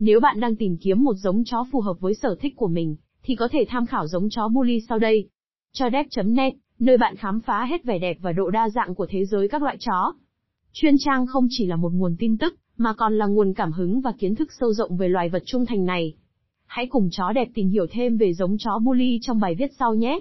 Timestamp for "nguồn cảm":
13.26-13.72